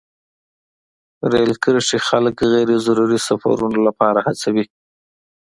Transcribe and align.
رېل 1.31 1.51
کرښې 1.63 1.99
خلک 2.07 2.35
غیر 2.51 2.69
ضروري 2.85 3.19
سفرونو 3.27 3.79
لپاره 3.87 4.19
هڅوي. 4.27 4.65